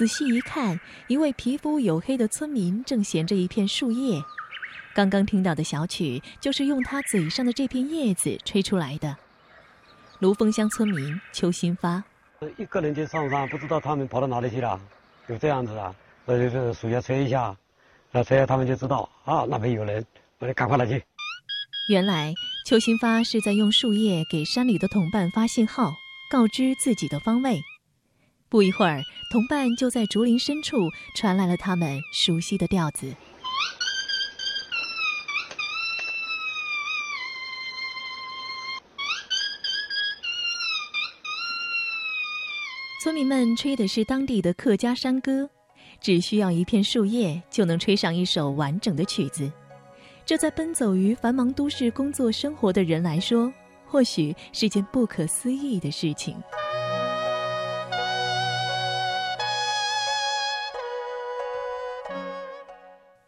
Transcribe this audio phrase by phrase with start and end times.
[0.00, 4.18] 仔细一看，一位皮肤黝黑的村民正衔着一片树叶。
[4.94, 9.14] 刚刚听到的小曲，就是用他嘴上的这片叶子吹出来的。
[10.20, 12.02] 卢峰乡村民邱新发，
[12.56, 14.80] 一个人就上山，不知道他们跑到哪里去了，
[15.28, 17.54] 就这样子啊，那就是树叶吹一下，
[18.10, 20.02] 那吹他们就知道啊，那边有人，
[20.38, 21.04] 我得赶快来去。
[21.90, 22.32] 原来
[22.64, 25.92] 邱新发是在用树叶给山里的同伴发信号，
[26.30, 27.60] 告知自己的方位。
[28.50, 29.00] 不一会儿，
[29.30, 33.14] 同伴就在竹林深处传来了他们熟悉的调子。
[43.00, 45.48] 村民们吹的是当地的客家山歌，
[46.00, 49.50] 只需要一片树叶就能吹上一首完整的曲子。
[50.26, 53.50] 这在奔走于繁忙都市工作生活的人来说，
[53.86, 56.36] 或许是件不可思议的事情。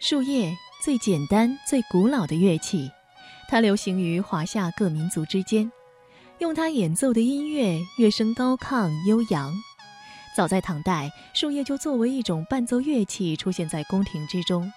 [0.04, 2.90] 树叶最简单、最古老的乐器，
[3.48, 5.70] 它流行于华夏各民族之间。
[6.40, 9.54] 用它演奏的音乐，乐声高亢悠扬。
[10.36, 14.72] 早在唐代，树叶就作为一种伴奏乐器出现在宫廷之中，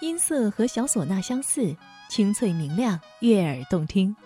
[0.00, 1.76] 音色和小唢呐相似，
[2.08, 4.16] 清脆明亮，悦耳动听。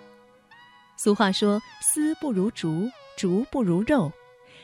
[0.96, 4.12] 俗话说：“丝不如竹，竹不如肉。”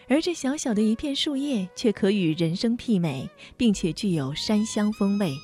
[0.08, 5.34] 而这小小的一片树叶，却可与人声媲美，并且具有山乡风味。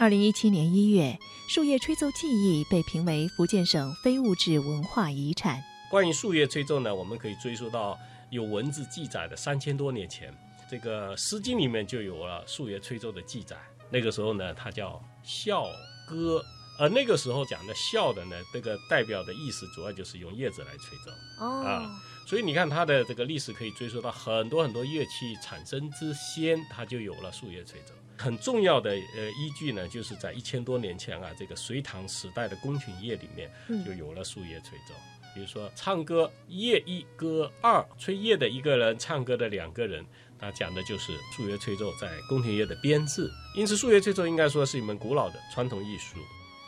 [0.00, 1.18] 二零一七年一月。
[1.46, 5.62] 树叶吹奏技艺被评为福建省非物质文化遗产。
[5.90, 7.98] 关于树叶吹奏呢，我们可以追溯到
[8.30, 10.32] 有文字记载的三千多年前，
[10.70, 13.58] 这个《诗经》里面就有了树叶吹奏的记载。
[13.90, 15.66] 那个时候呢，它叫啸
[16.08, 16.42] 歌，
[16.78, 22.00] 而那个时候讲的啸的呢，这个代表的意思主要就是用叶子来吹奏啊。
[22.26, 27.92] 所以你看它的这个历史可以追溯到很多很多乐器产生之先，它就有了树叶吹奏。
[28.20, 33.50] 很重要的呃依据呢，就是在一千多年前啊，这个隋唐时代的宫廷乐里面
[33.84, 34.94] 就有了树叶吹奏。
[35.34, 40.04] 比如说唱歌乐一歌二，吹叶的一个人，唱歌的两个人，
[40.38, 43.30] 那讲的就是树叶吹奏在宫廷乐的编制。
[43.56, 46.18] 因此，树叶吹奏应该说是一门古老的传统艺术。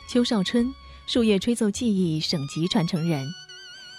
[0.09, 0.73] 邱少春，
[1.05, 3.27] 树叶吹奏技艺省级传承人。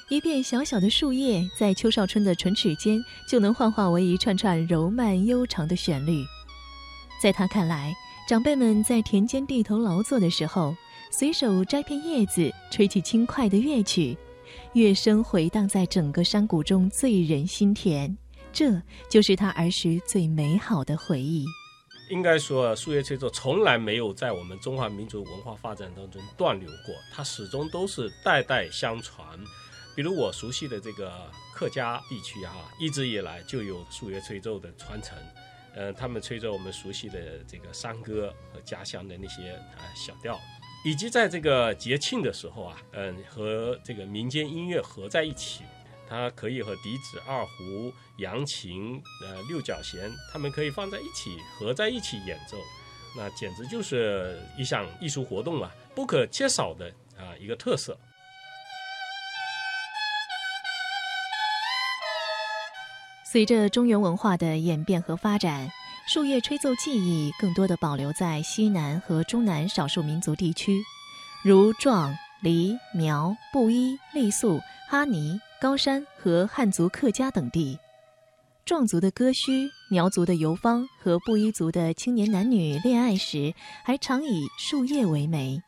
[0.09, 6.25] 一片小小的树叶，在邱少春的唇齿间，就能幻化为一串串柔曼悠长的旋律。
[7.25, 7.97] 在他看来，
[8.29, 10.77] 长辈们在田间地头劳作的时候，
[11.11, 14.15] 随手摘片叶子，吹起轻快的乐曲，
[14.75, 18.15] 乐声回荡在整个山谷中，醉人心田。
[18.53, 21.47] 这就是他儿时最美好的回忆。
[22.11, 29.27] 应该说，树叶吹奏从来没有在我们中华民族文化发展当中断流过，它始终都是代代相传。
[29.97, 31.11] 比如我熟悉的这个
[31.55, 35.17] 客家地区哈，一直以来就有树叶吹奏的传承。
[35.75, 40.39] 呃，他们吹着我们熟悉的这个山歌和家乡的那些啊小调，
[40.85, 45.65] 以及在这个节庆的时候啊，嗯，和这个民间音乐合在一起，
[46.09, 52.56] 它可以和笛子、二胡、扬琴、呃六角弦，它们可以放在一起合在一起演奏，
[53.17, 57.99] 那简直就是一项艺术活动啊，不可缺少的啊一个特色。
[63.34, 65.69] 随着中原文化的演变和发展，
[66.06, 70.81] 树叶吹奏技艺更多的保留在西南和中南少数民族地区，
[71.43, 77.77] 如壮、黎、苗、布依、傈僳、哈尼、高山和汉族客家等地。
[78.65, 83.53] 壮族的歌须、苗族的游方和布依族的青年男女恋爱时，
[83.84, 85.59] 还常以树叶为媒；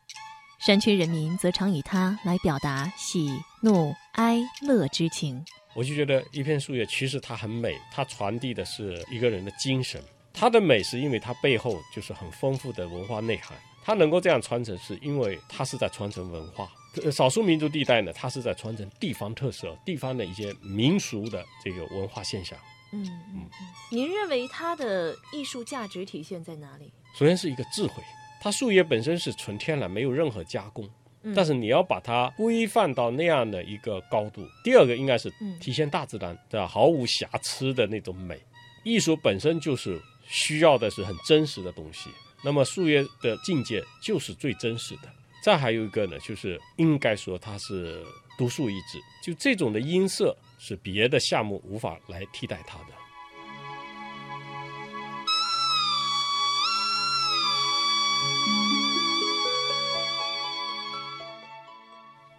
[0.65, 3.27] 山区人民则常以它来表达喜
[3.61, 5.43] 怒哀乐之情。
[5.77, 10.01] 我就觉得一片树叶其实它很美，它传递的是一个人的精神。
[10.33, 13.55] 它的美是因为它背后就是很丰富的文化内涵。
[13.83, 16.67] 它能够这样传承，是因为它是在传承文化。
[17.11, 22.57] 少数民族地带呢，它是在传承地方特色、地方的一些民俗的这个文化现象。
[22.91, 23.49] 嗯嗯嗯。
[23.91, 26.91] 您认为它的艺术价值体现在哪里？
[27.15, 28.01] 首先是一个智慧，
[28.41, 30.89] 它树叶本身是纯天然，没有任何加工。
[31.35, 34.47] 但是你要把它规范到那样的一个高度。
[34.63, 38.39] 第二个应该是体现大自然的毫无瑕疵的那种美。
[38.83, 42.09] 艺术本身就是需要的是很真实的东西。
[42.43, 45.09] 那么树叶的境界就是最真实的。
[45.43, 48.03] 再还有一个呢，就是应该说它是
[48.37, 52.93] 独树一帜，就这种的音色是别的项目无法来替代它的。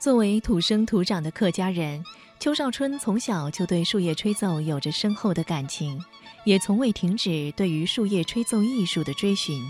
[0.09, 2.03] 作为土生土长的客家人，
[2.41, 6.03] 邱少春从小就对树叶吹奏有着深厚的感情，
[6.47, 9.63] 也从未停止对于树叶吹奏艺术的追寻。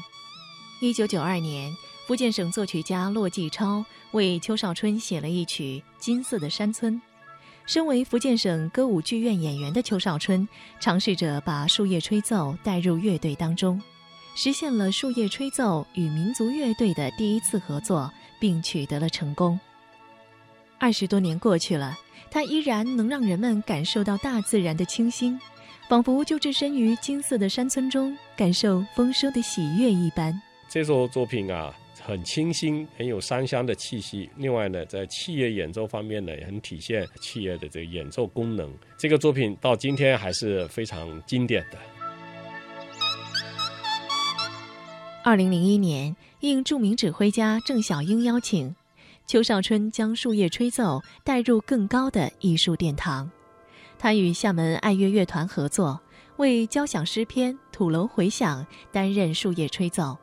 [0.80, 1.74] 一九九二年，
[2.06, 6.94] 福建省作曲家骆继超为邱少春写了一曲《金色的山村》。
[7.66, 10.48] 身为福建省歌舞剧院演员的邱少春，
[10.78, 13.82] 尝试着把树叶吹奏带入乐队当中，
[14.36, 18.08] 实现了树叶吹奏与民族乐队的第一次合作，
[18.38, 19.58] 并取得了成功。
[20.78, 21.98] 二十多年过去了，
[22.30, 25.38] 它依然能让人们感受到大自然的清新，
[25.88, 30.40] 仿佛就置身于金色的山村中，感受丰收的喜悦一般。
[30.68, 31.74] 这首作品啊。
[32.00, 34.30] 很清新，很有山乡的气息。
[34.36, 38.72] 另外呢，在器乐演奏方面呢，也很体现器乐的这个演奏功能。
[38.96, 41.78] 这个作品到今天还是非常经典的。
[45.22, 48.74] 二零零一年，应著名指挥家郑小英邀请，
[49.28, 53.30] 邱少春将树叶吹奏带入更高的艺术殿堂。
[53.98, 56.00] 他与厦门爱乐乐团合作，
[56.38, 60.16] 为交响诗篇《土楼回响》担任树叶吹奏。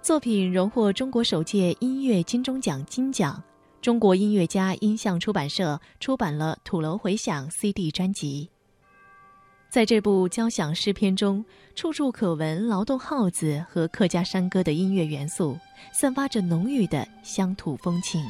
[0.00, 3.42] 作品荣获中国首届音乐金钟奖金奖，
[3.82, 8.48] 中国音乐家音像出版社出版了《土楼回响》CD 专辑。
[9.72, 11.42] 在这部交响诗篇中，
[11.74, 15.58] 处处可闻劳动号子和客家山歌的音乐元素，
[15.94, 18.22] 散发着浓郁的乡土风情。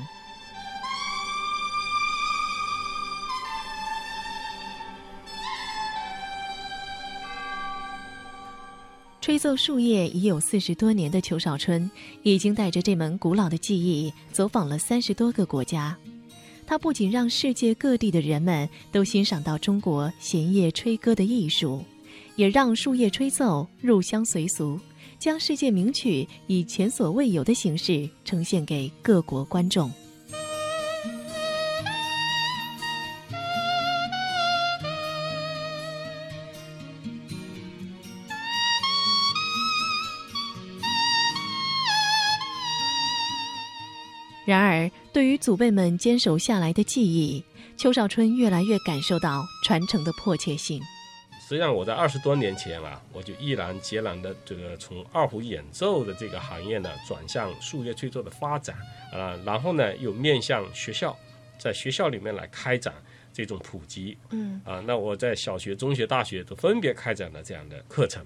[9.20, 11.90] 吹奏树叶已有四十多年的邱少春，
[12.22, 15.98] 已经带着这门古老的技艺走访了三十多个国家。
[16.66, 21.84] 它不仅让世界各地的人们都欣赏到中国弦乐吹歌的艺术，
[22.36, 24.80] 也让树叶吹奏入乡随俗，
[25.18, 29.90] 将世界名曲以前所未有的形式呈现给各国观众。
[44.44, 47.44] 然而，对于祖辈们坚守下来的记忆，
[47.76, 50.82] 邱少春越来越感受到传承的迫切性。
[51.40, 58.76] 实际上，我在二十多年前啊，我就毅然决然的这个从二胡演奏的这个行业呢，转向树叶吹奏的发展
[59.12, 61.16] 啊，然后呢，又面向学校，
[61.58, 62.94] 在学校里面来开展
[63.32, 64.16] 这种普及。
[64.30, 68.24] 嗯啊，那我在小学、中学、大学都分别开展了这样的课程。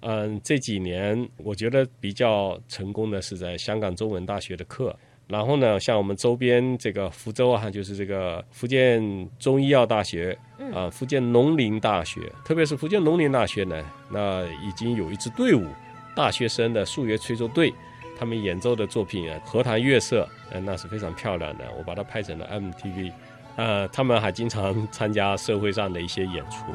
[0.00, 4.98] 嗯，这几年我觉得比较成功的是在香港中文大学的课。
[5.32, 9.00] 然后呢，像我们周边这个福州啊，就是这个福建
[9.38, 10.36] 中医药大学，
[10.74, 15.66] 啊，福建农林大学，特别是福建农林大学呢，那已经有一支队伍，
[16.14, 17.72] 大学生的数学吹奏队，
[18.18, 23.10] 他们演奏的作品啊，荷塘月色，嗯，那是非常漂亮的，我把它拍成了 MTV，
[23.56, 26.66] 呃，他们还经常参加社会上的一些演出。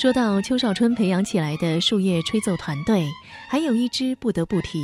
[0.00, 3.06] 说到邱少春培养起来的树叶吹奏团队，
[3.50, 4.82] 还有一支不得不提，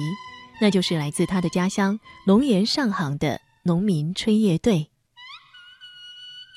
[0.61, 4.91] 那就是来自他的家乡龙岩上杭的农民吹叶队。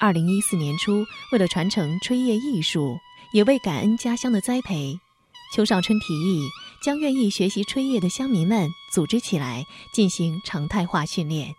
[0.01, 2.97] 二零一四年初，为了传承吹叶艺术，
[3.31, 4.99] 也为感恩家乡的栽培，
[5.55, 6.45] 邱少春提议
[6.83, 11.55] 将愿意学习吹叶的乡民们组织起来，进行常态化训练。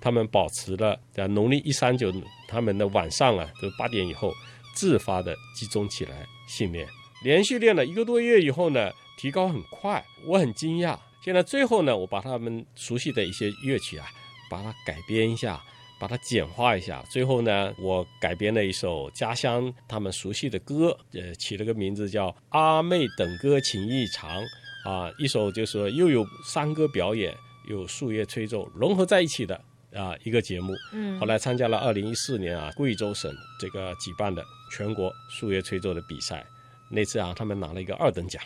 [0.00, 2.12] 他们保持了在农历一三九，
[2.46, 4.32] 他们的晚上啊，就八点以后。
[4.74, 6.88] 自发的集中起来训练，
[7.22, 10.98] 连续练了一个多月以后呢，提高很快，我很惊讶。
[11.22, 14.06] 现在最后呢，我把他们熟悉的一些乐曲啊，
[14.48, 15.60] 把它改编一下，
[15.98, 17.02] 把它简化一下。
[17.10, 24.40] 最后呢，我改编了一首家乡他们熟悉的歌，呃，起了个名字叫《阿妹等歌情意长》
[24.88, 27.34] 啊，一首就是又有山歌表演，
[27.68, 29.60] 有树叶吹奏融合在一起的。
[29.96, 36.44] 啊，一个节目，嗯，后来参加了二零一四年啊贵州省这个举办的全国树叶吹奏的比赛，
[36.90, 38.42] 那次啊他们拿了一个二等奖。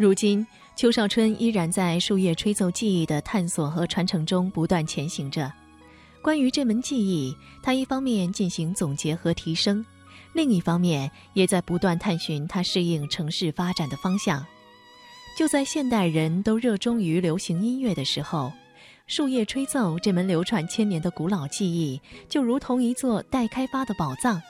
[0.00, 5.52] 如今，邱少春依然在树叶吹奏技艺的探索和传承中不断前行着。
[6.22, 9.84] 关于这门技艺，他一方面进行总结和提升，
[10.32, 14.42] 另一方面也在不断探寻它适应城市发展的方向。
[15.36, 18.50] 就在现代人都热衷于流行音乐的时候，
[19.06, 24.40] 树叶吹奏这门流传千年的古老技艺，就如同一座待开发的宝藏。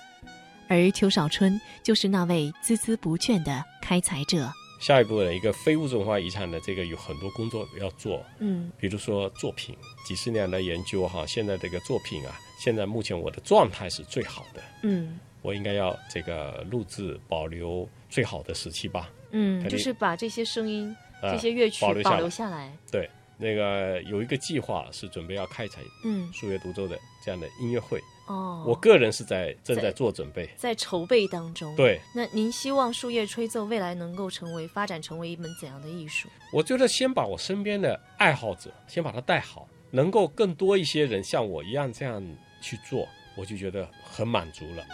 [0.68, 4.48] 而邱少春就是那位孜孜不倦的开采者。
[4.80, 8.72] 下一步的一个非物质文化遗产的这个有很多工作要做，嗯。
[8.78, 15.20] 比如说作品，几十年的研究哈，现在这个作品啊，现在目前我的状态是最好的，嗯。
[15.42, 19.10] 我应该要这个录制保留最好的时期吧。
[19.30, 22.70] 嗯，就是把这些声音、啊这些乐曲保留下来。
[22.90, 23.08] 对，
[23.38, 26.30] 那个有一个计划是准备要开采嗯。
[26.32, 27.98] 数学独奏的这样的音乐会，
[28.30, 30.48] 哦，我个人是在正在在做准备。
[30.56, 36.28] 在筹备当中。，对，那您希望树叶吹奏未来能够成为发展成为一门怎样的艺术？
[36.52, 42.24] 我觉得先把我身边的爱好者先把他带好，能够更多一些人像我一样这样
[42.60, 44.84] 去做，我就觉得很满足了。